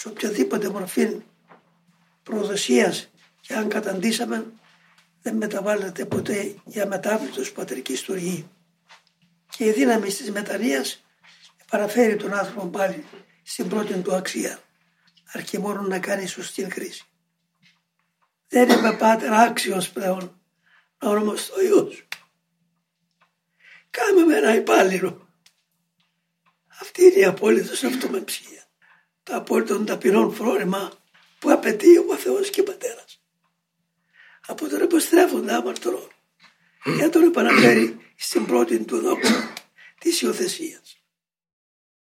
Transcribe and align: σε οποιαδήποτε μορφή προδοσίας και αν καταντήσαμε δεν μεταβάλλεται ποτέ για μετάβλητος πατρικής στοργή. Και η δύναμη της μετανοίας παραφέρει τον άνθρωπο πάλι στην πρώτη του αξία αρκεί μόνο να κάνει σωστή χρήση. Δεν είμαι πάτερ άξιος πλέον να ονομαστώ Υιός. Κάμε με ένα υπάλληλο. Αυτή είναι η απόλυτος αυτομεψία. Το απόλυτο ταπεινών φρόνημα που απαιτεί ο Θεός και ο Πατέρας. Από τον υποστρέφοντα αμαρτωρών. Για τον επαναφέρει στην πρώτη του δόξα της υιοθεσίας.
σε 0.00 0.08
οποιαδήποτε 0.08 0.68
μορφή 0.68 1.20
προδοσίας 2.22 3.10
και 3.40 3.54
αν 3.54 3.68
καταντήσαμε 3.68 4.52
δεν 5.22 5.36
μεταβάλλεται 5.36 6.04
ποτέ 6.04 6.54
για 6.64 6.86
μετάβλητος 6.86 7.52
πατρικής 7.52 7.98
στοργή. 7.98 8.50
Και 9.48 9.64
η 9.64 9.72
δύναμη 9.72 10.06
της 10.06 10.30
μετανοίας 10.30 11.04
παραφέρει 11.70 12.16
τον 12.16 12.34
άνθρωπο 12.34 12.66
πάλι 12.66 13.04
στην 13.42 13.68
πρώτη 13.68 14.00
του 14.00 14.14
αξία 14.14 14.58
αρκεί 15.32 15.58
μόνο 15.58 15.82
να 15.82 15.98
κάνει 15.98 16.26
σωστή 16.26 16.70
χρήση. 16.70 17.04
Δεν 18.48 18.68
είμαι 18.68 18.96
πάτερ 18.96 19.32
άξιος 19.32 19.90
πλέον 19.90 20.40
να 20.98 21.08
ονομαστώ 21.08 21.62
Υιός. 21.62 22.08
Κάμε 23.90 24.24
με 24.24 24.36
ένα 24.36 24.54
υπάλληλο. 24.54 25.28
Αυτή 26.80 27.04
είναι 27.04 27.18
η 27.18 27.24
απόλυτος 27.24 27.84
αυτομεψία. 27.84 28.59
Το 29.22 29.36
απόλυτο 29.36 29.84
ταπεινών 29.84 30.32
φρόνημα 30.34 30.92
που 31.38 31.50
απαιτεί 31.50 31.98
ο 31.98 32.16
Θεός 32.16 32.50
και 32.50 32.60
ο 32.60 32.64
Πατέρας. 32.64 33.22
Από 34.46 34.68
τον 34.68 34.82
υποστρέφοντα 34.82 35.56
αμαρτωρών. 35.56 36.08
Για 36.96 37.10
τον 37.10 37.22
επαναφέρει 37.22 37.96
στην 38.16 38.46
πρώτη 38.46 38.84
του 38.84 39.00
δόξα 39.00 39.52
της 39.98 40.20
υιοθεσίας. 40.20 40.99